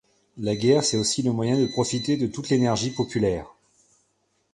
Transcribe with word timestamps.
La 0.39 0.55
guerre, 0.55 0.83
c'est 0.83 0.97
aussi 0.97 1.21
le 1.21 1.31
moyen 1.31 1.59
de 1.59 1.67
profiter 1.67 2.17
de 2.17 2.25
toute 2.25 2.49
l'énergie 2.49 2.89
populaire. 2.89 3.53